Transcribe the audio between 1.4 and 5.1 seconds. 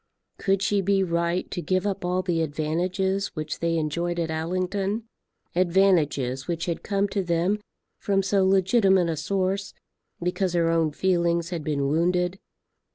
to give up all the advantages which they enjoyed at Allington,